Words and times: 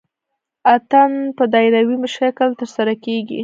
اتن 0.75 1.11
په 1.37 1.43
دایروي 1.53 1.95
شکل 2.17 2.49
ترسره 2.59 2.93
کیږي. 3.05 3.39